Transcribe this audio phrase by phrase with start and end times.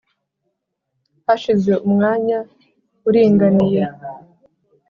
[1.25, 2.37] Hashize umwanya
[3.07, 3.83] uringaniye